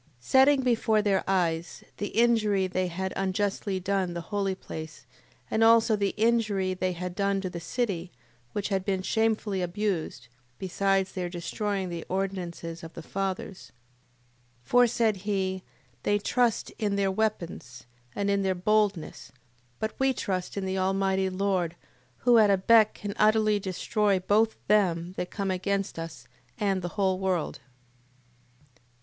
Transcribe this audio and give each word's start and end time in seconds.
Setting 0.19 0.63
before 0.63 1.03
their 1.03 1.23
eyes 1.27 1.83
the 1.97 2.07
injury 2.07 2.65
they 2.65 2.87
had 2.87 3.13
unjustly 3.15 3.79
done 3.79 4.15
the 4.15 4.21
holy 4.33 4.55
place, 4.55 5.05
and 5.51 5.63
also 5.63 5.95
the 5.95 6.15
injury 6.17 6.73
they 6.73 6.93
had 6.93 7.13
done 7.13 7.39
to 7.41 7.51
the 7.51 7.59
city, 7.59 8.11
which 8.51 8.69
had 8.69 8.83
been 8.83 9.03
shamefully 9.03 9.61
abused, 9.61 10.27
besides 10.57 11.11
their 11.11 11.29
destroying 11.29 11.89
the 11.89 12.03
ordinances 12.09 12.83
of 12.83 12.93
the 12.93 13.03
fathers. 13.03 13.71
8:18. 14.65 14.67
For, 14.67 14.87
said 14.87 15.15
he, 15.17 15.61
they 16.01 16.17
trust 16.17 16.71
in 16.79 16.95
their 16.95 17.11
weapons, 17.11 17.85
and 18.15 18.27
in 18.31 18.41
their 18.41 18.55
boldness: 18.55 19.31
but 19.77 19.93
we 19.99 20.13
trust 20.13 20.57
in 20.57 20.65
the 20.65 20.79
Almighty 20.79 21.29
Lord, 21.29 21.75
who 22.21 22.39
at 22.39 22.49
a 22.49 22.57
beck 22.57 22.95
can 22.95 23.13
utterly 23.17 23.59
destroy 23.59 24.17
both 24.19 24.57
them 24.67 25.13
that 25.17 25.29
come 25.29 25.51
against 25.51 25.99
us, 25.99 26.27
and 26.57 26.81
the 26.81 26.87
whole 26.97 27.19
world. 27.19 27.59